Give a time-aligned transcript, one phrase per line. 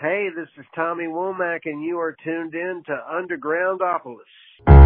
[0.00, 4.83] Hey, this is Tommy Womack, and you are tuned in to Undergroundopolis.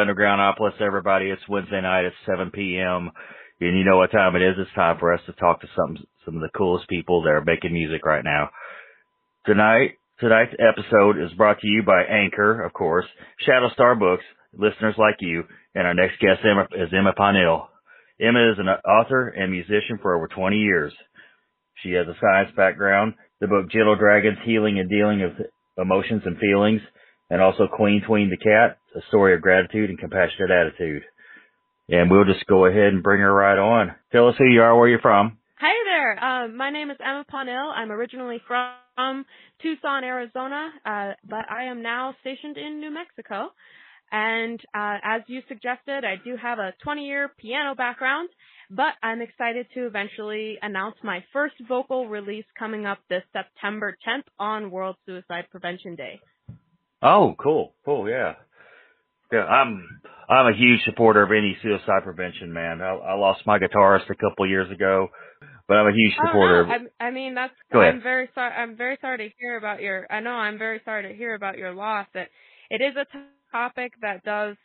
[0.00, 1.26] Welcome to Undergroundopolis, everybody.
[1.26, 3.10] It's Wednesday night at 7 p.m.
[3.60, 4.54] And you know what time it is.
[4.56, 7.44] It's time for us to talk to some, some of the coolest people that are
[7.44, 8.48] making music right now.
[9.44, 13.04] Tonight, tonight's episode is brought to you by Anchor, of course,
[13.44, 17.66] Shadow Star Books, listeners like you, and our next guest Emma, is Emma Paunil.
[18.20, 20.94] Emma is an author and musician for over 20 years.
[21.82, 23.14] She has a science background.
[23.40, 25.32] The book Gentle Dragons, Healing and Dealing of
[25.76, 26.80] Emotions and Feelings,
[27.28, 31.02] and also Queen Tween the Cat, a story of gratitude and compassionate attitude.
[31.88, 33.94] And we'll just go ahead and bring her right on.
[34.12, 35.38] Tell us who you are, where you're from.
[35.58, 36.24] Hi there.
[36.24, 37.72] Uh, my name is Emma Paunil.
[37.74, 39.26] I'm originally from
[39.60, 43.50] Tucson, Arizona, uh, but I am now stationed in New Mexico.
[44.12, 48.28] And uh, as you suggested, I do have a 20-year piano background,
[48.70, 54.24] but I'm excited to eventually announce my first vocal release coming up this September 10th
[54.38, 56.20] on World Suicide Prevention Day.
[57.02, 58.34] Oh, cool, cool, yeah.
[59.32, 59.86] Yeah, I'm
[60.28, 62.80] I'm a huge supporter of any suicide prevention, man.
[62.80, 65.08] I, I lost my guitarist a couple of years ago,
[65.66, 66.64] but I'm a huge supporter.
[66.64, 66.88] Oh, no.
[67.00, 67.54] I, I mean, that's.
[67.72, 67.94] Go ahead.
[67.94, 68.52] I'm very sorry.
[68.52, 70.06] I'm very sorry to hear about your.
[70.10, 70.30] I know.
[70.30, 72.06] I'm very sorry to hear about your loss.
[72.14, 72.28] That
[72.70, 73.06] it is a
[73.52, 74.56] topic that does.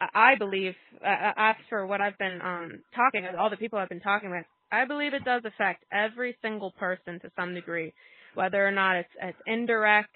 [0.00, 4.00] I believe, uh, as for what I've been um talking, all the people I've been
[4.00, 7.92] talking with, I believe it does affect every single person to some degree,
[8.34, 10.10] whether or not it's it's indirect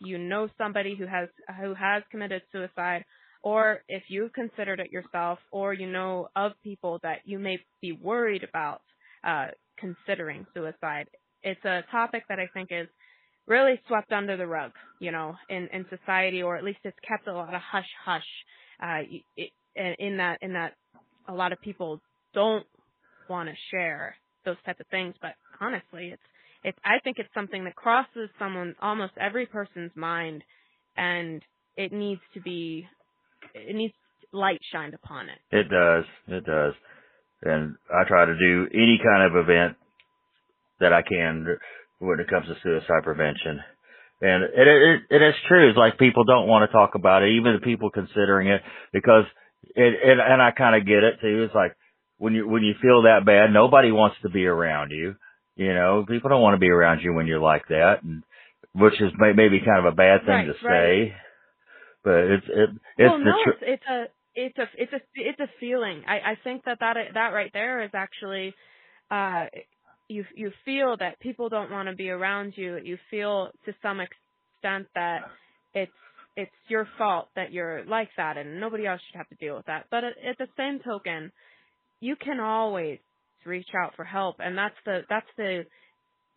[0.00, 1.28] you know somebody who has
[1.60, 3.04] who has committed suicide
[3.42, 7.92] or if you've considered it yourself or you know of people that you may be
[7.92, 8.80] worried about
[9.24, 9.46] uh,
[9.78, 11.06] considering suicide
[11.42, 12.88] it's a topic that i think is
[13.46, 17.26] really swept under the rug you know in in society or at least it's kept
[17.28, 18.26] a lot of hush hush
[18.82, 19.00] uh
[19.76, 20.74] in that in that
[21.28, 22.00] a lot of people
[22.34, 22.66] don't
[23.28, 26.22] want to share those type of things but honestly it's
[26.84, 30.42] I think it's something that crosses someone almost every person's mind
[30.96, 31.42] and
[31.76, 32.86] it needs to be
[33.54, 33.94] it needs
[34.32, 35.38] light shined upon it.
[35.50, 36.04] It does.
[36.28, 36.74] It does.
[37.42, 39.76] And I try to do any kind of event
[40.80, 41.46] that I can
[41.98, 43.60] when it comes to suicide prevention.
[44.20, 45.68] And it, it, it is true.
[45.68, 49.24] It's like people don't want to talk about it, even the people considering it, because
[49.74, 51.44] it, it and I kind of get it too.
[51.44, 51.76] It's like
[52.16, 55.16] when you when you feel that bad, nobody wants to be around you.
[55.56, 58.22] You know, people don't want to be around you when you're like that, and
[58.74, 61.08] which is may, maybe kind of a bad thing right, to right.
[61.08, 61.14] say,
[62.02, 64.04] but it's it, it's well, the no, tr- it's, a
[64.34, 66.02] it's a it's a it's a feeling.
[66.08, 68.52] I I think that that that right there is actually
[69.10, 69.46] uh
[70.08, 72.78] you you feel that people don't want to be around you.
[72.82, 75.20] You feel to some extent that
[75.72, 75.92] it's
[76.36, 79.66] it's your fault that you're like that and nobody else should have to deal with
[79.66, 79.86] that.
[79.90, 81.30] But at, at the same token,
[82.00, 82.98] you can always
[83.46, 85.64] reach out for help and that's the that's the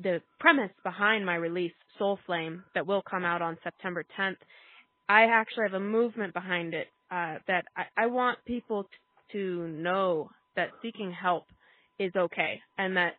[0.01, 4.37] the premise behind my release Soul Flame that will come out on September 10th.
[5.09, 8.85] I actually have a movement behind it uh, that I, I want people
[9.31, 11.45] to know that seeking help
[11.99, 13.13] is okay and that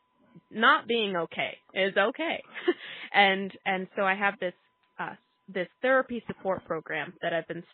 [0.50, 2.42] not being okay is okay.
[3.12, 4.52] and and so I have this
[5.00, 5.14] uh,
[5.52, 7.64] this therapy support program that I've been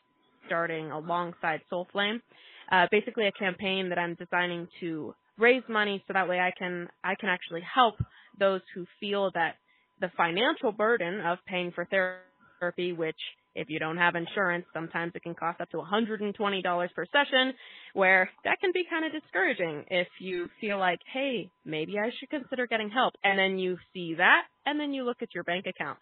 [0.47, 2.23] starting alongside Soul Flame.
[2.71, 6.89] Uh, basically a campaign that I'm designing to raise money so that way I can
[7.03, 7.95] I can actually help
[8.39, 9.57] those who feel that
[10.01, 13.17] the financial burden of paying for therapy, which
[13.55, 17.55] if you don't have insurance, sometimes it can cost up to $120 per session,
[17.93, 22.31] where that can be kind of discouraging if you feel like, hey, maybe I should
[22.31, 23.15] consider getting help.
[23.23, 25.99] And then you see that, and then you look at your bank account.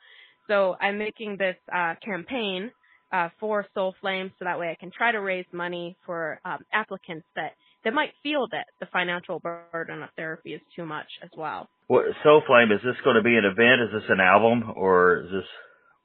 [0.48, 2.70] So I'm making this uh, campaign
[3.12, 6.60] uh, for Soul Flame so that way I can try to raise money for um,
[6.72, 7.52] applicants that
[7.84, 11.68] that might feel that the financial burden of therapy is too much as well.
[11.88, 13.82] what Soul Flame is this going to be an event?
[13.82, 15.48] Is this an album or is this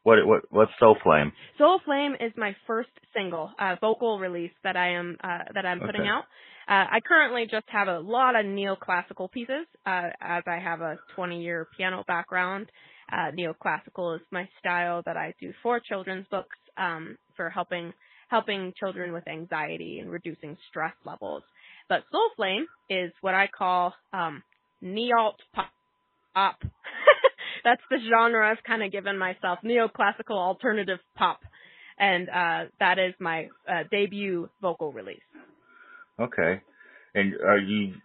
[0.04, 1.32] What what what's Soul Flame?
[1.58, 5.80] Soul Flame is my first single, uh, vocal release that I am uh, that I'm
[5.80, 6.10] putting Okay.
[6.10, 6.24] out.
[6.70, 10.98] Uh, I currently just have a lot of neoclassical pieces, uh, as I have a
[11.16, 12.70] 20 year piano background.
[13.12, 17.94] Uh, neoclassical is my style that I do for children's books, um, for helping
[18.30, 21.44] helping children with anxiety and reducing stress levels.
[21.90, 24.44] But Soul Flame is what I call um,
[24.84, 26.60] nealt pop.
[27.64, 31.40] That's the genre I've kind of given myself, neoclassical alternative pop,
[31.98, 35.20] and uh, that is my uh, debut vocal release.
[36.20, 36.62] Okay.
[37.16, 37.96] And are you?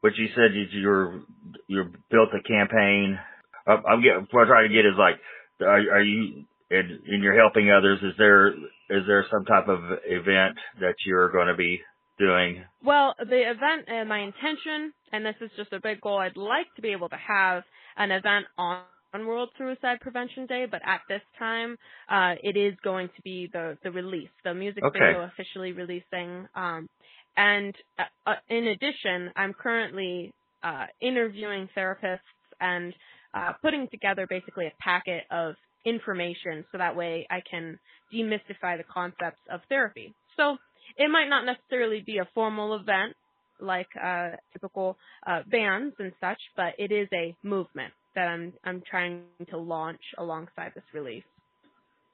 [0.00, 1.20] What you said is you're
[1.66, 3.18] you're built a campaign.
[3.66, 5.16] I'm I'm getting what I'm trying to get is like,
[5.60, 7.98] are, are you and, and you're helping others?
[8.02, 11.80] Is there is there some type of event that you're going to be
[12.20, 12.64] doing?
[12.84, 16.68] Well, the event, uh, my intention, and this is just a big goal, I'd like
[16.76, 17.64] to be able to have
[17.96, 18.84] an event on
[19.14, 21.76] on World Suicide Prevention Day, but at this time,
[22.10, 25.00] uh, it is going to be the the release, the music Okay.
[25.00, 26.46] video officially releasing.
[26.54, 26.88] Um,
[27.36, 30.32] and uh, uh, in addition, I'm currently
[30.62, 32.20] uh, interviewing therapists
[32.60, 32.94] and
[33.34, 35.56] uh, putting together basically a packet of
[35.86, 37.80] information so that way I can
[38.14, 40.14] demystify the concepts of therapy.
[40.36, 40.58] So
[40.96, 43.14] it might not necessarily be a formal event
[43.60, 44.96] like uh, typical
[45.26, 50.00] uh, bands and such, but it is a movement that I'm I'm trying to launch
[50.18, 51.24] alongside this release.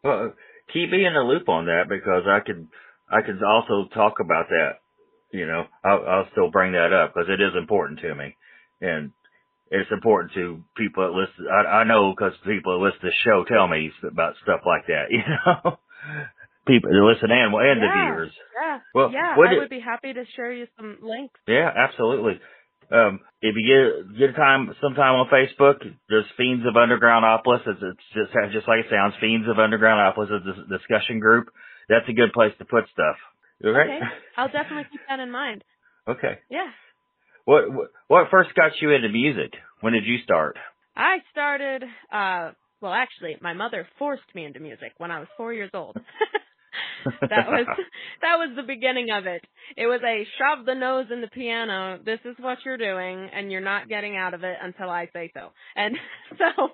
[0.02, 0.34] Well,
[0.72, 2.68] keep me in the loop on that because I could
[3.10, 4.80] I could also talk about that.
[5.32, 8.36] You know, I'll, I'll still bring that up because it is important to me,
[8.80, 9.12] and
[9.70, 11.46] it's important to people that listen.
[11.50, 14.86] I, I know because people that listen to the show tell me about stuff like
[14.86, 15.06] that.
[15.10, 15.78] You know,
[16.66, 18.32] people that listen and well and the viewers.
[18.60, 21.38] Yeah, Well, yeah, I would be happy to share you some links.
[21.46, 22.40] Yeah, absolutely.
[22.90, 27.66] Um, if you get get a time sometime on Facebook, there's Fiends of Undergroundopolis.
[27.66, 29.14] It's, it's just just like it sounds.
[29.20, 31.48] Fiends of Undergroundopolis is a discussion group.
[31.88, 33.16] That's a good place to put stuff.
[33.64, 33.78] Okay.
[33.80, 34.00] Okay,
[34.36, 35.64] I'll definitely keep that in mind.
[36.08, 36.38] Okay.
[36.48, 36.70] Yeah,
[37.44, 39.54] What what- what first got you into music?
[39.80, 40.56] When did you start?
[40.96, 41.82] I started.
[42.12, 45.96] uh Well, actually, my mother forced me into music when I was four years old.
[47.20, 47.66] that was
[48.20, 49.44] that was the beginning of it.
[49.76, 51.98] It was a shove the nose in the piano.
[52.04, 55.30] This is what you're doing, and you're not getting out of it until I say
[55.34, 55.50] so.
[55.74, 55.96] And
[56.38, 56.68] so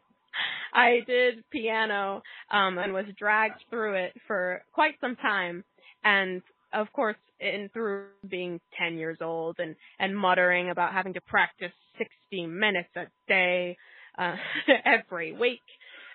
[0.72, 5.64] I did piano um, and was dragged through it for quite some time.
[6.04, 6.42] And
[6.72, 11.72] of course, in through being 10 years old and and muttering about having to practice
[11.98, 13.76] 60 minutes a day
[14.18, 14.36] uh,
[14.84, 15.60] every week,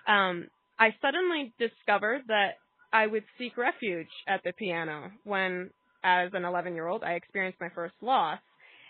[0.06, 0.48] um,
[0.78, 2.56] I suddenly discovered that
[2.92, 5.70] I would seek refuge at the piano when,
[6.02, 8.38] as an 11 year old, I experienced my first loss.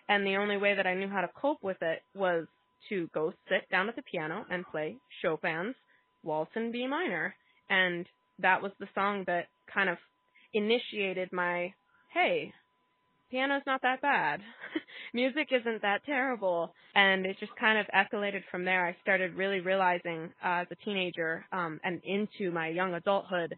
[0.08, 2.46] And the only way that I knew how to cope with it was
[2.88, 5.74] to go sit down at the piano and play Chopin's
[6.22, 7.34] Waltz in B minor.
[7.68, 8.06] And
[8.38, 9.98] that was the song that kind of
[10.54, 11.74] initiated my,
[12.14, 12.52] hey,
[13.30, 14.40] piano's not that bad.
[15.12, 16.72] Music isn't that terrible.
[16.94, 18.86] And it just kind of escalated from there.
[18.86, 23.54] I started really realizing uh, as a teenager um, and into my young adulthood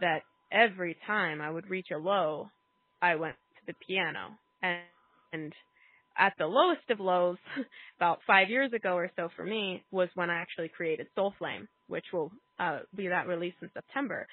[0.00, 2.48] that every time I would reach a low,
[3.02, 4.38] I went to the piano.
[4.62, 4.80] And,
[5.32, 5.52] and
[6.16, 7.38] at the lowest of lows,
[7.98, 11.68] about five years ago or so for me, was when I actually created Soul Flame,
[11.88, 14.26] which will uh, be that release in September.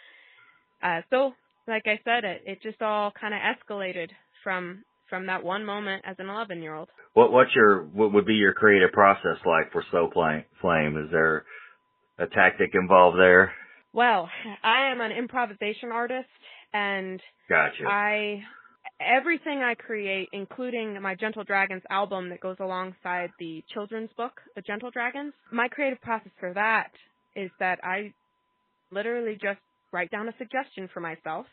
[0.83, 1.33] Uh, so,
[1.67, 4.09] like I said, it, it just all kind of escalated
[4.43, 6.87] from from that one moment as an 11 year old.
[7.13, 10.45] What what's your what would be your creative process like for Soul Flame?
[10.61, 10.97] Flame?
[10.97, 11.43] Is there
[12.17, 13.51] a tactic involved there?
[13.93, 14.29] Well,
[14.63, 16.29] I am an improvisation artist,
[16.73, 17.85] and Gotcha.
[17.87, 18.41] I
[18.99, 24.61] everything I create, including my Gentle Dragons album that goes alongside the children's book, The
[24.61, 26.91] Gentle Dragons, my creative process for that
[27.35, 28.13] is that I
[28.91, 29.59] literally just
[29.91, 31.45] write down a suggestion for myself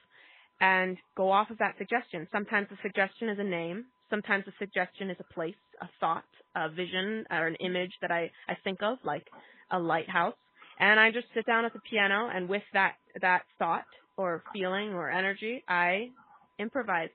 [0.60, 2.26] and go off of that suggestion.
[2.32, 6.24] Sometimes the suggestion is a name, sometimes the suggestion is a place, a thought,
[6.56, 9.26] a vision, or an image that I, I think of, like
[9.70, 10.34] a lighthouse.
[10.78, 14.94] And I just sit down at the piano and with that that thought or feeling
[14.94, 16.10] or energy, I
[16.58, 17.10] improvise.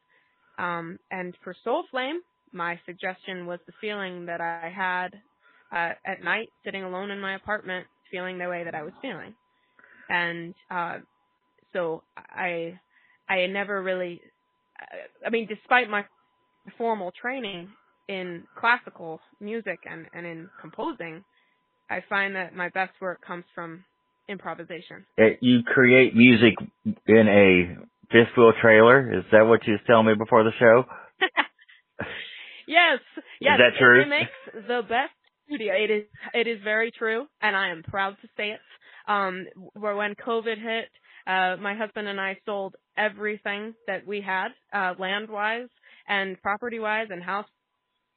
[0.57, 5.09] Um, and for Soul Flame, my suggestion was the feeling that I had
[5.75, 9.33] uh, at night, sitting alone in my apartment, feeling the way that I was feeling.
[10.09, 10.97] And uh,
[11.73, 12.79] so I,
[13.27, 14.21] I never really,
[15.25, 16.05] I mean, despite my
[16.77, 17.69] formal training
[18.07, 21.23] in classical music and, and in composing,
[21.93, 23.83] I find that my best work comes from
[24.27, 25.05] improvisation.
[25.19, 26.55] Uh, You create music
[27.05, 29.19] in a fifth wheel trailer.
[29.19, 30.85] Is that what you was telling me before the show?
[32.67, 32.99] yes,
[33.39, 33.59] yes.
[33.59, 34.01] that true?
[34.01, 35.13] It, makes the best
[35.45, 35.73] studio.
[35.75, 36.03] It is.
[36.33, 38.59] It is very true, and I am proud to say it.
[39.07, 40.89] Um, where when COVID hit,
[41.27, 45.67] uh, my husband and I sold everything that we had, uh, land wise
[46.07, 47.45] and property wise and house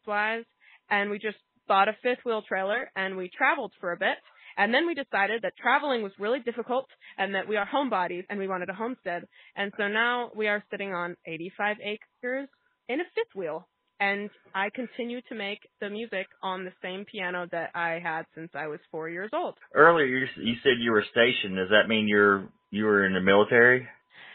[0.06, 0.44] wise,
[0.88, 1.36] and we just
[1.68, 4.16] bought a fifth wheel trailer and we traveled for a bit.
[4.58, 6.86] And then we decided that traveling was really difficult
[7.18, 9.24] and that we are homebodies and we wanted a homestead.
[9.54, 12.48] And so now we are sitting on 85 acres
[12.88, 13.68] in a fifth wheel.
[14.00, 18.50] And I continue to make the music on the same piano that I had since
[18.54, 19.54] I was four years old.
[19.74, 21.56] Earlier, you, you said you were stationed.
[21.56, 23.88] Does that mean you're you were in the military?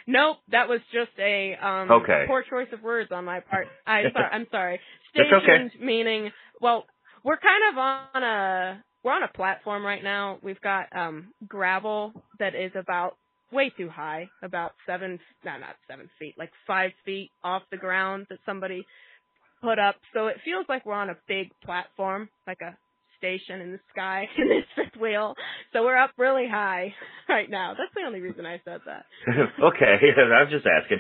[0.07, 2.23] Nope, that was just a um Okay.
[2.27, 3.67] poor choice of words on my part.
[3.85, 4.79] I I'm sorry.
[5.15, 5.45] That's okay.
[5.45, 6.85] Stationed meaning well,
[7.23, 10.37] we're kind of on a we're on a platform right now.
[10.43, 13.17] We've got um gravel that is about
[13.51, 18.27] way too high, about seven no not seven feet, like five feet off the ground
[18.29, 18.85] that somebody
[19.61, 19.95] put up.
[20.13, 22.77] So it feels like we're on a big platform, like a
[23.17, 25.35] station in the sky in this fifth wheel.
[25.73, 26.93] So we're up really high
[27.29, 27.73] right now.
[27.77, 29.05] That's the only reason I said that.
[29.63, 30.99] okay, I was just asking.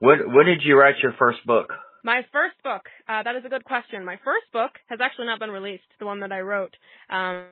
[0.00, 1.68] When when did you write your first book?
[2.08, 4.02] My first book, uh, that is a good question.
[4.02, 6.74] My first book has actually not been released, the one that I wrote.
[7.10, 7.48] Um,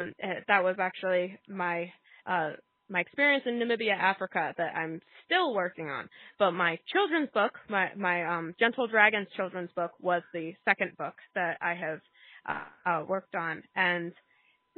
[0.00, 1.92] eh, that was actually my,
[2.26, 2.54] uh,
[2.90, 6.08] my experience in Namibia, Africa that I'm still working on.
[6.36, 11.14] But my children's book, my, my, um, Gentle Dragons children's book was the second book
[11.36, 12.00] that I have,
[12.48, 13.62] uh, uh, worked on.
[13.76, 14.10] And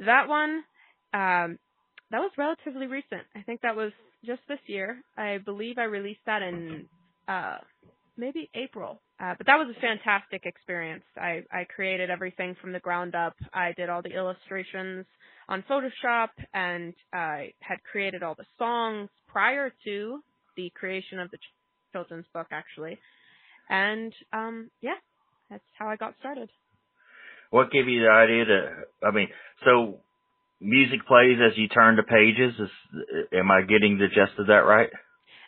[0.05, 0.63] that one,
[1.15, 1.57] um,
[2.11, 3.23] that was relatively recent.
[3.35, 3.91] I think that was
[4.23, 5.01] just this year.
[5.17, 6.85] I believe I released that in,
[7.27, 7.57] uh,
[8.19, 9.01] maybe April.
[9.19, 11.03] Uh, but that was a fantastic experience.
[11.17, 13.35] I, I created everything from the ground up.
[13.53, 15.05] I did all the illustrations
[15.47, 20.19] on Photoshop and I had created all the songs prior to
[20.55, 21.37] the creation of the
[21.91, 22.99] children's book actually.
[23.69, 24.99] And um yeah,
[25.49, 26.49] that's how I got started.
[27.49, 29.07] What gave you the idea to?
[29.07, 29.29] I mean,
[29.65, 30.01] so
[30.61, 32.53] music plays as you turn the pages.
[32.59, 32.69] Is
[33.33, 34.89] am I getting the gist of that right?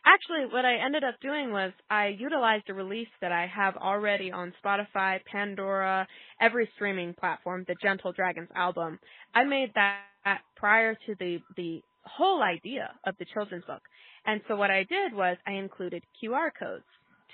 [0.05, 4.31] Actually, what I ended up doing was I utilized a release that I have already
[4.31, 6.08] on Spotify, Pandora,
[6.41, 9.00] every streaming platform, the Gentle Dragons album.
[9.36, 13.81] I made that prior to the the whole idea of the children's book.
[14.25, 16.86] And so what I did was I included QR codes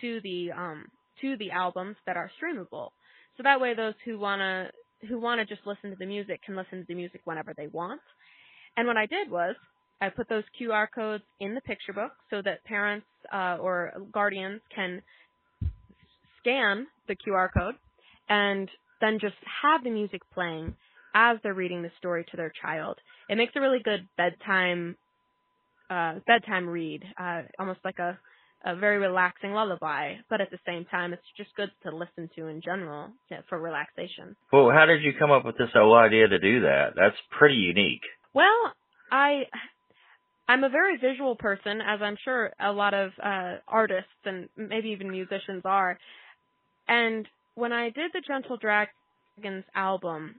[0.02, 0.86] to the um
[1.22, 2.90] to the albums that are streamable.
[3.38, 4.72] So that way those who wanna
[5.08, 8.02] who wanna just listen to the music can listen to the music whenever they want.
[8.76, 9.56] And what I did was
[10.02, 14.62] I put those QR codes in the picture book so that parents uh, or guardians
[14.74, 15.02] can
[16.40, 17.76] scan the QR code
[18.30, 18.70] and
[19.02, 20.76] then just have the music playing
[21.16, 22.98] as they're reading the story to their child.
[23.30, 24.96] It makes a really good bedtime
[25.90, 28.20] uh, bedtime read, uh, almost like a
[28.66, 32.48] a very relaxing lullaby, but at the same time, it's just good to listen to
[32.48, 34.36] in general yeah, for relaxation.
[34.52, 36.94] Well, how did you come up with this whole idea to do that?
[36.96, 38.02] That's pretty unique.
[38.34, 38.74] Well,
[39.12, 39.44] I
[40.48, 44.90] I'm a very visual person, as I'm sure a lot of uh, artists and maybe
[44.90, 45.98] even musicians are.
[46.88, 50.36] And when I did the Gentle Dragons album,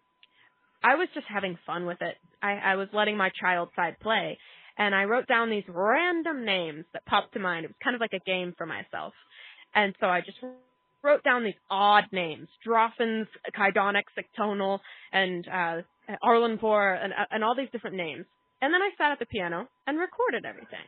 [0.83, 2.15] I was just having fun with it.
[2.43, 4.38] I, I was letting my child side play,
[4.79, 7.65] and I wrote down these random names that popped to mind.
[7.65, 9.12] It was kind of like a game for myself.
[9.75, 10.38] And so I just
[11.03, 14.05] wrote down these odd names: Droffins, Kydonic,
[14.37, 14.81] Tonal,
[15.12, 15.77] and uh,
[16.25, 18.25] Arlenpour, and, and all these different names.
[18.61, 20.87] And then I sat at the piano and recorded everything.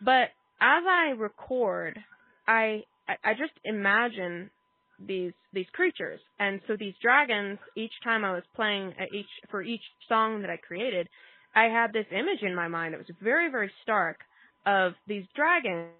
[0.00, 1.98] But as I record,
[2.46, 4.50] I I just imagine
[4.98, 6.20] these these creatures.
[6.38, 10.50] And so these dragons, each time I was playing uh, each for each song that
[10.50, 11.08] I created,
[11.54, 12.94] I had this image in my mind.
[12.94, 14.18] It was very very stark
[14.66, 15.92] of these dragons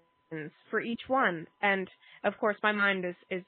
[0.69, 1.47] for each one.
[1.61, 1.87] And
[2.23, 3.43] of course, my mind is is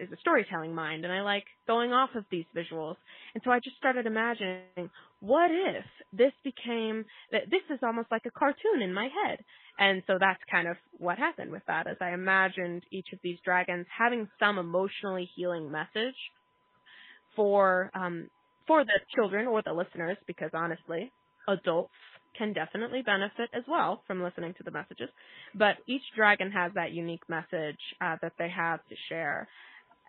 [0.00, 2.96] is a storytelling mind, and I like going off of these visuals.
[3.34, 8.26] And so I just started imagining, what if this became that this is almost like
[8.26, 9.38] a cartoon in my head.
[9.78, 13.38] And so that's kind of what happened with that, as I imagined each of these
[13.44, 16.14] dragons having some emotionally healing message
[17.36, 18.28] for um
[18.66, 21.12] for the children or the listeners, because honestly,
[21.48, 21.92] adults
[22.36, 25.08] can definitely benefit as well from listening to the messages.
[25.54, 29.48] But each dragon has that unique message uh, that they have to share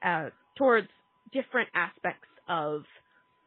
[0.04, 0.88] uh, towards
[1.34, 2.84] different aspects of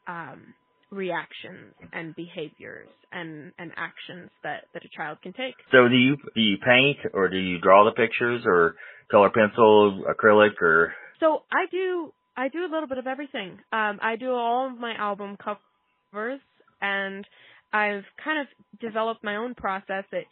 [0.06, 0.54] um,
[0.90, 5.54] reactions and behaviors and, and actions that, that a child can take.
[5.70, 8.74] So do you do you paint or do you draw the pictures or
[9.10, 10.94] color pencil, acrylic, or?
[11.20, 13.58] So I do I do a little bit of everything.
[13.72, 16.40] Um, I do all of my album covers
[16.80, 17.26] and
[17.72, 20.24] I've kind of developed my own process that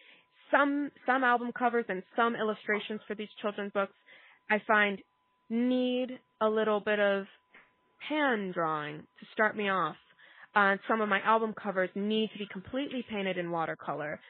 [0.50, 3.92] some some album covers and some illustrations for these children's books
[4.50, 4.98] I find
[5.50, 6.08] need
[6.40, 7.26] a little bit of
[8.08, 9.96] hand drawing to start me off.
[10.56, 14.20] uh, some of my album covers need to be completely painted in watercolor.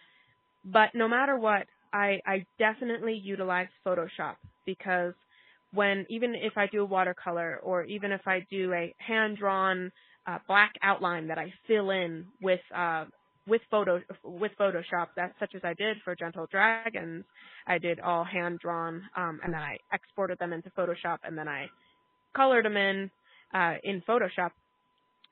[0.64, 4.36] But no matter what, I, I definitely utilize Photoshop
[4.66, 5.14] because
[5.72, 9.92] when even if I do a watercolor or even if I do a hand drawn
[10.26, 13.04] uh, black outline that I fill in with uh,
[13.46, 17.24] with photo with Photoshop, that such as I did for Gentle Dragons,
[17.66, 21.48] I did all hand drawn, um, and then I exported them into Photoshop, and then
[21.48, 21.66] I
[22.34, 23.10] colored them in
[23.54, 24.50] uh, in Photoshop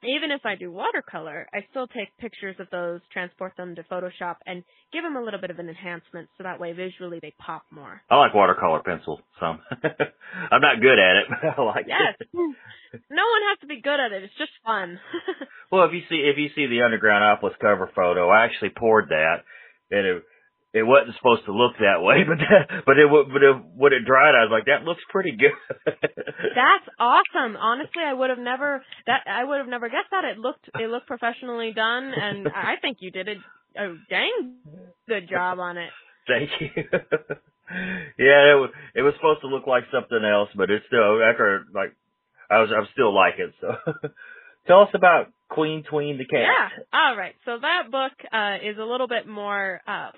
[0.06, 4.37] even if I do watercolor, I still take pictures of those, transport them to Photoshop,
[4.46, 7.64] and give them a little bit of an enhancement so that way visually they pop
[7.70, 8.00] more.
[8.11, 9.61] I like watercolor pencil some.
[10.50, 12.14] I'm not good at it, but I like yes.
[12.20, 12.28] it.
[12.32, 14.25] no one has to be good at it.
[14.25, 14.99] It's just fun.
[15.73, 19.08] well, if you see if you see the Underground Undergroundopolis cover photo, I actually poured
[19.11, 19.44] that,
[19.90, 20.25] and it
[20.74, 24.04] it wasn't supposed to look that way, but that, but it but it, when it
[24.04, 25.54] dried, I was like, that looks pretty good.
[25.86, 27.56] That's awesome.
[27.56, 30.24] Honestly, I would have never that I would have never guessed that.
[30.24, 33.36] It looked it looked professionally done, and I think you did a,
[33.78, 34.58] a dang
[35.06, 35.90] good job on it.
[36.26, 36.70] Thank you.
[38.18, 41.64] yeah, it was it was supposed to look like something else, but it's still after
[41.72, 41.94] like
[42.50, 43.54] I was I'm still like it.
[43.60, 44.10] So,
[44.66, 46.40] tell us about Queen Tween the cat.
[46.42, 46.68] Yeah.
[46.92, 47.34] All right.
[47.44, 50.10] So that book uh, is a little bit more uh,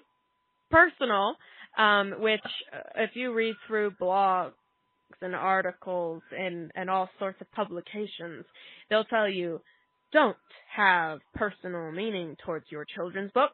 [0.70, 1.36] personal,
[1.78, 2.40] um, which
[2.72, 4.52] uh, if you read through blogs
[5.20, 8.44] and articles and, and all sorts of publications,
[8.90, 9.60] they'll tell you
[10.12, 10.36] don't
[10.74, 13.52] have personal meaning towards your children's book,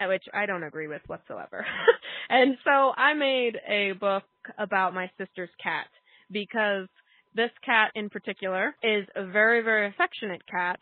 [0.00, 1.64] which I don't agree with whatsoever.
[2.28, 4.24] and so I made a book
[4.58, 5.86] about my sister's cat
[6.30, 6.88] because
[7.34, 10.78] this cat in particular is a very, very affectionate cat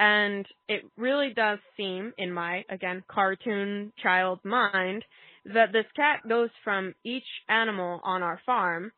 [0.00, 5.04] and it really does seem, in my, again, cartoon child mind,
[5.44, 8.92] that this cat goes from each animal on our farm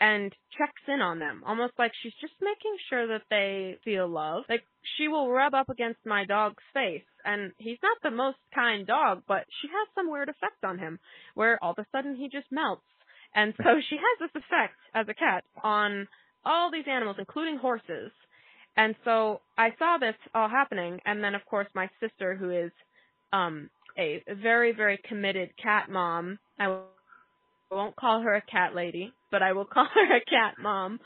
[0.00, 4.44] and checks in on them, almost like she's just making sure that they feel love.
[4.48, 4.62] Like
[4.96, 9.22] she will rub up against my dog's face, and he's not the most kind dog,
[9.28, 10.98] but she has some weird effect on him,
[11.34, 12.80] where all of a sudden he just melts.
[13.34, 16.08] And so she has this effect as a cat on
[16.46, 18.10] all these animals, including horses.
[18.80, 22.72] And so I saw this all happening, and then of course my sister, who is
[23.30, 26.78] um, a very very committed cat mom, I
[27.70, 30.98] won't call her a cat lady, but I will call her a cat mom.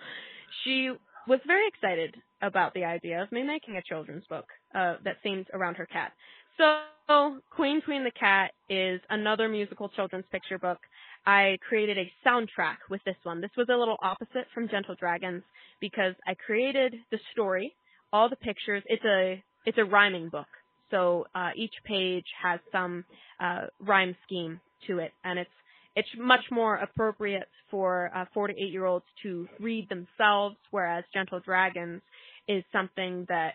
[0.62, 0.92] She
[1.26, 5.46] was very excited about the idea of me making a children's book uh, that themed
[5.52, 6.12] around her cat.
[6.56, 10.78] So Queen Queen the Cat is another musical children's picture book.
[11.26, 13.40] I created a soundtrack with this one.
[13.40, 15.42] This was a little opposite from Gentle Dragons
[15.80, 17.74] because I created the story,
[18.12, 18.82] all the pictures.
[18.86, 20.46] It's a it's a rhyming book,
[20.90, 23.04] so uh, each page has some
[23.40, 25.50] uh, rhyme scheme to it, and it's
[25.96, 31.04] it's much more appropriate for uh, four to eight year olds to read themselves, whereas
[31.14, 32.02] Gentle Dragons
[32.48, 33.54] is something that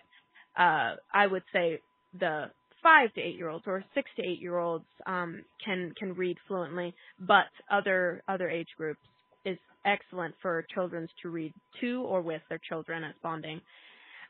[0.57, 1.79] uh, I would say
[2.19, 2.49] the
[2.81, 6.37] five to eight year olds or six to eight year olds um, can can read
[6.47, 8.99] fluently, but other other age groups
[9.45, 13.61] is excellent for children to read to or with their children as bonding.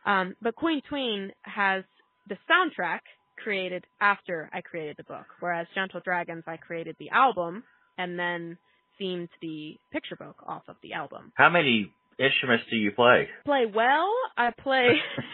[0.05, 1.83] Um, but Queen Tween has
[2.27, 2.99] the soundtrack
[3.37, 7.63] created after I created the book, whereas Gentle Dragons I created the album
[7.97, 8.57] and then
[9.01, 11.31] themed the picture book off of the album.
[11.35, 13.27] How many instruments do you play?
[13.45, 14.11] Play well.
[14.37, 14.89] I play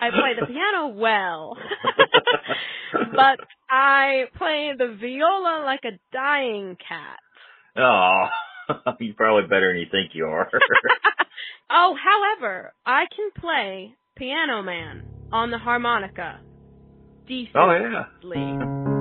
[0.00, 1.56] I play the piano well.
[2.92, 3.38] but
[3.70, 7.18] I play the viola like a dying cat.
[7.76, 8.26] Oh,
[9.00, 10.50] you're probably better than you think you are.
[11.70, 16.40] oh, however, I can play Piano Man on the harmonica
[17.26, 17.52] decently.
[17.56, 18.93] Oh yeah.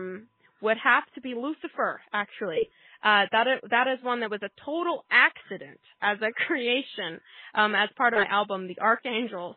[0.00, 0.26] um,
[0.60, 2.68] would have to be Lucifer, actually.
[3.02, 7.20] Uh, that is, that is one that was a total accident as a creation,
[7.54, 9.56] um, as part of my album, The Archangels.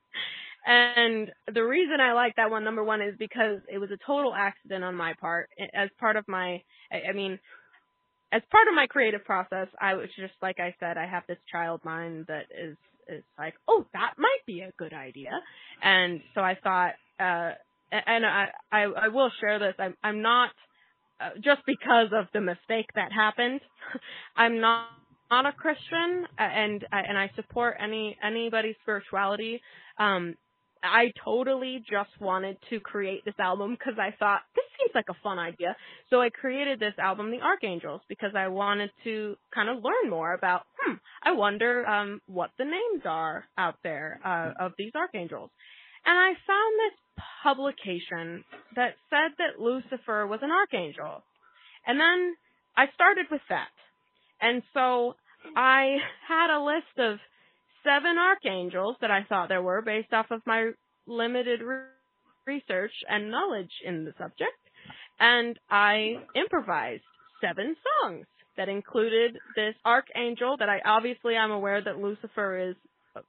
[0.66, 4.34] and the reason I like that one, number one, is because it was a total
[4.34, 5.50] accident on my part.
[5.74, 7.38] As part of my, I, I mean,
[8.32, 11.38] as part of my creative process, I was just like I said, I have this
[11.50, 15.30] child mind that is is like, oh, that might be a good idea,
[15.82, 17.52] and so I thought, uh,
[18.06, 19.74] and I I, I will share this.
[19.78, 20.50] I'm I'm not
[21.20, 23.60] uh, just because of the mistake that happened.
[24.36, 24.88] I'm not
[25.30, 29.60] not a Christian, uh, and and I support any anybody's spirituality.
[29.98, 30.34] Um,
[30.82, 35.22] I totally just wanted to create this album because I thought this seems like a
[35.22, 35.74] fun idea.
[36.10, 40.34] So I created this album, The Archangels, because I wanted to kind of learn more
[40.34, 40.62] about.
[40.78, 45.50] Hmm, I wonder um, what the names are out there uh, of these archangels,
[46.04, 47.03] and I found this
[47.42, 48.44] publication
[48.76, 51.22] that said that Lucifer was an archangel.
[51.86, 52.34] And then
[52.76, 53.68] I started with that.
[54.40, 55.14] And so
[55.56, 55.96] I
[56.26, 57.18] had a list of
[57.84, 60.70] seven archangels that I thought there were based off of my
[61.06, 61.84] limited re-
[62.46, 64.58] research and knowledge in the subject.
[65.20, 67.02] And I improvised
[67.40, 72.76] seven songs that included this archangel that I obviously I'm aware that Lucifer is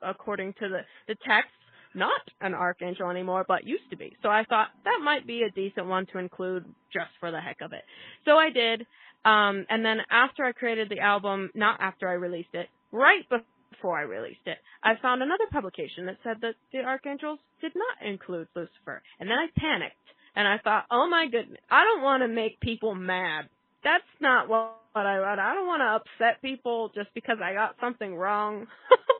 [0.02, 1.52] according to the, the text
[1.96, 4.16] not an archangel anymore, but used to be.
[4.22, 7.62] So I thought that might be a decent one to include just for the heck
[7.62, 7.84] of it.
[8.26, 8.86] So I did.
[9.24, 13.98] Um, and then after I created the album, not after I released it, right before
[13.98, 18.48] I released it, I found another publication that said that the archangels did not include
[18.56, 19.02] Lucifer.
[19.20, 19.96] And then I panicked
[20.36, 23.50] and I thought, oh my goodness, I don't want to make people mad.
[23.84, 25.40] That's not what I want.
[25.40, 28.68] I don't want to upset people just because I got something wrong.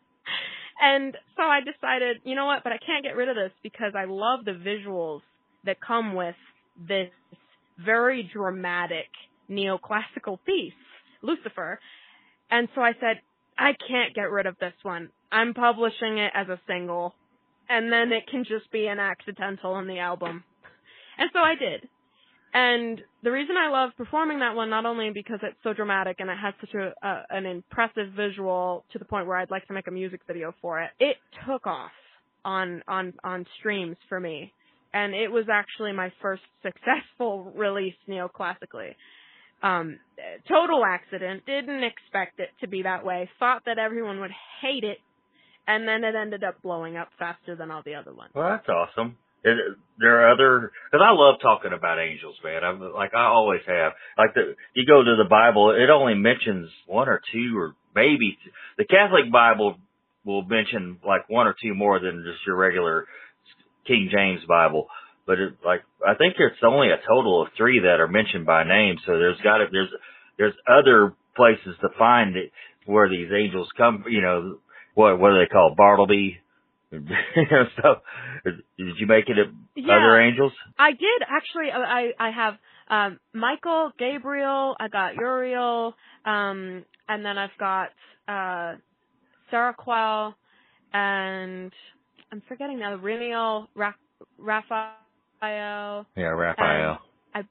[0.80, 3.94] And so I decided, you know what, but I can't get rid of this because
[3.96, 5.22] I love the visuals
[5.66, 6.36] that come with
[6.88, 7.10] this
[7.84, 9.08] very dramatic
[9.50, 10.74] neoclassical piece,
[11.22, 11.80] Lucifer.
[12.52, 13.22] And so I said,
[13.58, 15.10] I can't get rid of this one.
[15.32, 17.16] I'm publishing it as a single.
[17.70, 20.44] And then it can just be an accidental on the album.
[21.18, 21.90] And so I did.
[22.58, 26.30] And the reason I love performing that one, not only because it's so dramatic and
[26.30, 29.74] it has such a, a an impressive visual to the point where I'd like to
[29.74, 31.92] make a music video for it, it took off
[32.46, 34.54] on on on streams for me,
[34.94, 38.96] and it was actually my first successful release neoclassically.
[39.62, 40.00] Um,
[40.48, 41.46] total accident.
[41.46, 43.30] Didn't expect it to be that way.
[43.38, 45.00] Thought that everyone would hate it,
[45.68, 48.32] and then it ended up blowing up faster than all the other ones.
[48.34, 49.18] Well, that's awesome.
[49.46, 52.64] Is there are other because I love talking about angels, man.
[52.64, 53.94] I'm like I always have.
[54.18, 58.38] Like the you go to the Bible, it only mentions one or two or maybe
[58.78, 59.78] the Catholic Bible
[60.26, 63.06] will mention like one or two more than just your regular
[63.88, 64.88] King James Bible.
[65.28, 68.64] But it, like I think it's only a total of three that are mentioned by
[68.64, 68.98] name.
[69.06, 69.90] So there's got to there's
[70.38, 72.52] there's other places to find it
[72.86, 74.04] where these angels come.
[74.10, 74.58] You know
[74.94, 75.78] what what are they called?
[75.78, 76.40] Bartleby
[77.82, 77.96] so,
[78.46, 80.54] did you make it at yeah, other angels?
[80.78, 81.72] I did actually.
[81.72, 82.54] I I have
[82.90, 84.76] um Michael, Gabriel.
[84.80, 87.90] I got Uriel, um, and then I've got
[88.28, 88.76] uh
[89.52, 90.34] Saraquel,
[90.94, 91.72] and
[92.32, 92.98] I'm forgetting now.
[92.98, 93.94] Remiel, Ra-
[94.38, 96.06] Raphael.
[96.16, 97.00] Yeah, Raphael.
[97.34, 97.42] I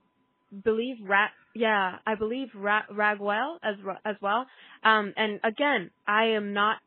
[0.65, 1.31] believe Rat.
[1.55, 4.47] Yeah, I believe Ra- Raguel as as well.
[4.83, 6.79] Um, and again, I am not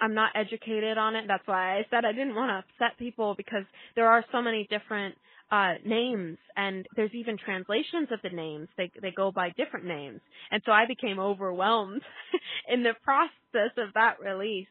[0.00, 1.24] I'm not educated on it.
[1.28, 3.64] That's why I said I didn't want to upset people because
[3.96, 5.14] there are so many different
[5.50, 8.68] uh names and there's even translations of the names.
[8.76, 10.20] They they go by different names.
[10.50, 12.02] And so I became overwhelmed
[12.68, 14.68] in the process of that release.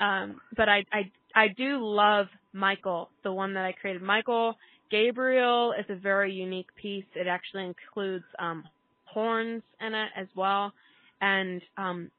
[0.00, 4.02] Um but I I I do love Michael, the one that I created.
[4.02, 4.56] Michael
[4.90, 7.06] Gabriel is a very unique piece.
[7.14, 8.64] It actually includes um
[9.04, 10.72] horns in it as well.
[11.20, 12.10] And um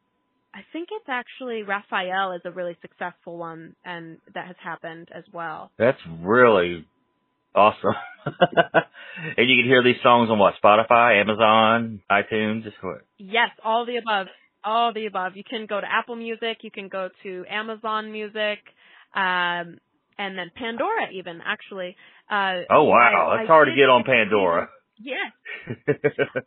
[0.53, 5.23] I think it's actually Raphael is a really successful one, and that has happened as
[5.33, 5.71] well.
[5.79, 6.85] That's really
[7.55, 7.93] awesome.
[8.25, 10.53] and you can hear these songs on what?
[10.63, 13.01] Spotify, Amazon, iTunes, what?
[13.17, 14.27] Yes, all the above.
[14.63, 15.33] All the above.
[15.35, 18.59] You can go to Apple Music, you can go to Amazon Music,
[19.15, 19.79] um,
[20.17, 21.95] and then Pandora even actually.
[22.29, 24.69] Uh, oh wow, I, that's I hard to get on Pandora.
[24.99, 25.33] Yes.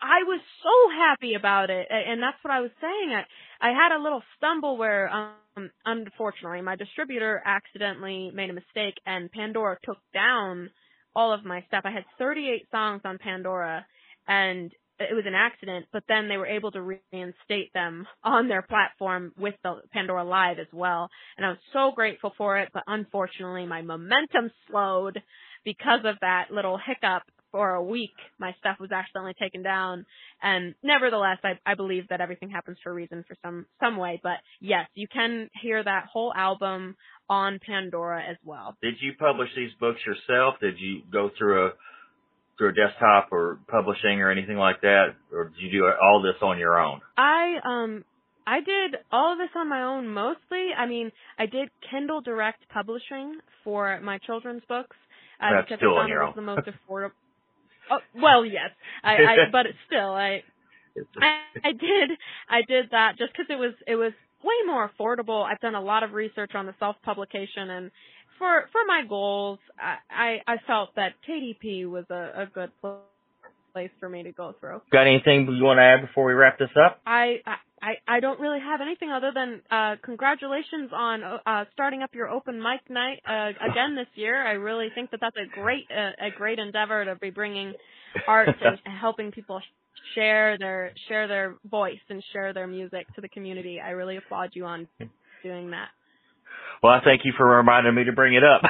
[0.00, 1.86] I was so happy about it.
[1.90, 3.12] And that's what I was saying.
[3.60, 9.30] I, had a little stumble where, um, unfortunately, my distributor accidentally made a mistake and
[9.30, 10.70] Pandora took down
[11.14, 11.82] all of my stuff.
[11.84, 13.86] I had 38 songs on Pandora
[14.28, 18.62] and it was an accident, but then they were able to reinstate them on their
[18.62, 21.08] platform with the Pandora Live as well.
[21.36, 25.22] And I was so grateful for it, but unfortunately my momentum slowed
[25.64, 30.04] because of that little hiccup for a week my stuff was accidentally taken down
[30.42, 34.20] and nevertheless I I believe that everything happens for a reason for some some way
[34.22, 36.96] but yes you can hear that whole album
[37.28, 38.76] on Pandora as well.
[38.82, 40.54] Did you publish these books yourself?
[40.60, 41.70] Did you go through a
[42.56, 46.40] through a desktop or publishing or anything like that or did you do all this
[46.42, 47.00] on your own?
[47.16, 48.04] I um
[48.46, 50.68] I did all of this on my own mostly.
[50.76, 54.96] I mean, I did Kindle Direct publishing for my children's books.
[55.40, 56.46] Uh, That's because still I on your it was own.
[56.46, 57.10] the most affordable.
[57.90, 58.70] Oh, well, yes,
[59.02, 60.42] I, I but still, I,
[61.20, 62.10] I I did
[62.48, 65.44] I did that just because it was it was way more affordable.
[65.44, 67.90] I've done a lot of research on the self publication and
[68.38, 72.70] for for my goals, I I, I felt that KDP was a, a good
[73.72, 74.80] place for me to go through.
[74.92, 77.00] Got anything you want to add before we wrap this up?
[77.06, 82.14] I I I don't really have anything other than uh congratulations on uh starting up
[82.14, 84.46] your open mic night uh again this year.
[84.46, 87.74] I really think that that's a great uh, a great endeavor to be bringing
[88.26, 89.60] art and helping people
[90.14, 93.80] share their share their voice and share their music to the community.
[93.80, 94.88] I really applaud you on
[95.42, 95.88] doing that.
[96.82, 98.62] Well, I thank you for reminding me to bring it up.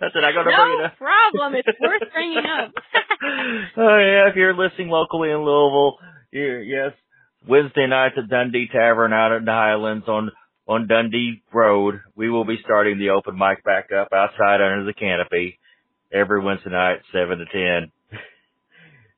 [0.00, 0.24] That's it.
[0.24, 0.92] I got to no bring it up.
[1.00, 1.54] No problem.
[1.54, 2.72] It's worth bringing up.
[3.76, 5.98] oh yeah, if you're listening locally in Louisville,
[6.34, 6.92] yes,
[7.46, 10.30] Wednesday nights at Dundee Tavern out in the Highlands on
[10.66, 14.94] on Dundee Road, we will be starting the open mic back up outside under the
[14.94, 15.58] canopy
[16.12, 17.92] every Wednesday night, seven to ten.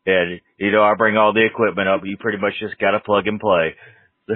[0.06, 2.02] and you know, I bring all the equipment up.
[2.04, 3.74] You pretty much just got to plug and play.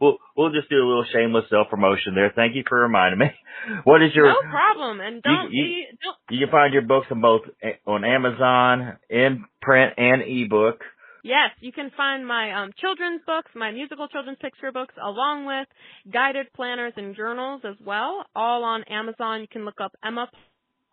[0.00, 2.32] we'll we'll just do a little shameless self promotion there.
[2.34, 3.26] Thank you for reminding me.
[3.84, 5.00] What is your no problem?
[5.00, 6.16] And don't you, be don't.
[6.30, 10.80] You can find your books on both eh, on Amazon in print and ebook.
[11.22, 15.68] Yes, you can find my um, children's books, my musical children's picture books, along with
[16.12, 19.42] guided planners and journals as well, all on Amazon.
[19.42, 20.28] You can look up Emma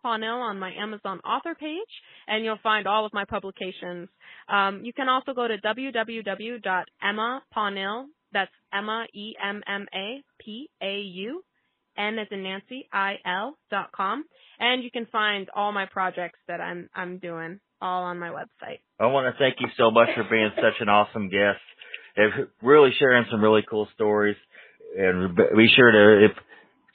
[0.04, 1.88] Paunil on my Amazon author page,
[2.26, 4.10] and you'll find all of my publications.
[4.48, 8.04] Um, you can also go to www.emmapaunil.
[8.32, 11.42] That's Emma E M M A P A U
[11.96, 14.26] N as in Nancy I L dot com,
[14.60, 18.80] and you can find all my projects that I'm I'm doing all on my website.
[18.98, 21.60] I want to thank you so much for being such an awesome guest
[22.16, 24.36] and really sharing some really cool stories.
[24.96, 26.32] And be sure to if,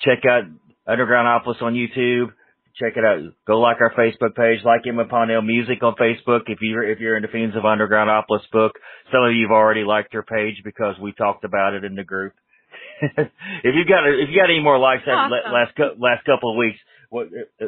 [0.01, 0.43] check out
[0.85, 2.33] Underground Undergroundopolis on YouTube.
[2.75, 3.19] Check it out.
[3.45, 6.41] Go like our Facebook page, like Emma Paunil Music on Facebook.
[6.47, 8.73] If you're if you're into Fiends of Undergroundopolis book,
[9.11, 12.33] some of you've already liked her page because we talked about it in the group.
[13.01, 15.31] if you've got if you got any more likes awesome.
[15.31, 16.79] that last last couple of weeks,
[17.13, 17.27] well,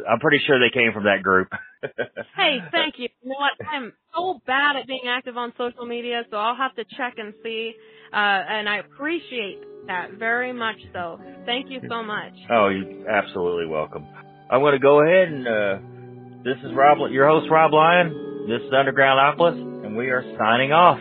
[0.10, 1.50] I'm pretty sure they came from that group.
[2.36, 3.10] hey, thank you.
[3.22, 3.52] You know what?
[3.72, 7.32] I'm so bad at being active on social media, so I'll have to check and
[7.44, 7.74] see.
[8.12, 10.78] Uh, and I appreciate that very much.
[10.94, 12.34] So, thank you so much.
[12.50, 14.08] Oh, you're absolutely welcome.
[14.50, 15.78] I'm going to go ahead and uh,
[16.44, 18.48] this is Rob, your host Rob Lyon.
[18.50, 21.00] This is Underground Undergroundopolis, and we are signing off.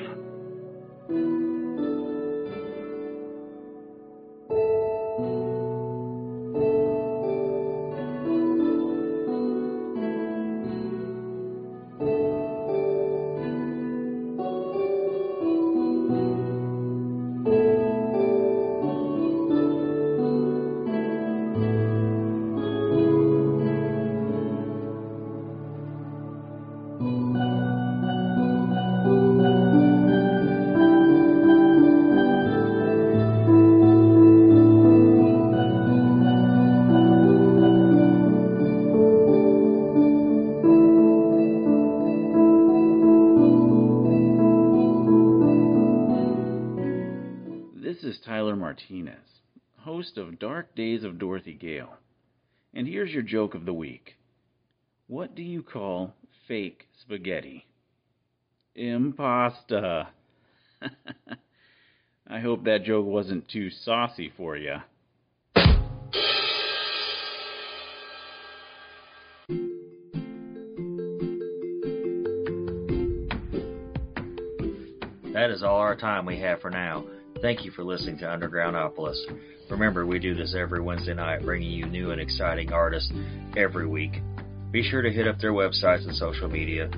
[49.85, 51.99] Host of Dark Days of Dorothy Gale.
[52.73, 54.15] And here's your joke of the week
[55.09, 56.15] What do you call
[56.49, 57.67] fake spaghetti?
[58.77, 60.07] Impasta.
[62.27, 64.77] I hope that joke wasn't too saucy for you.
[75.35, 77.05] That is all our time we have for now.
[77.41, 79.17] Thank you for listening to Undergroundopolis.
[79.71, 83.13] Remember, we do this every Wednesday night, bringing you new and exciting artists
[83.57, 84.23] every week.
[84.71, 86.91] Be sure to hit up their websites and social media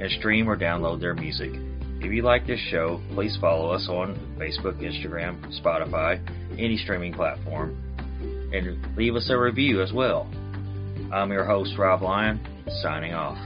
[0.00, 1.50] and stream or download their music.
[2.00, 6.20] If you like this show, please follow us on Facebook, Instagram, Spotify,
[6.58, 7.76] any streaming platform,
[8.52, 10.30] and leave us a review as well.
[11.12, 12.40] I'm your host, Rob Lyon,
[12.82, 13.38] signing off.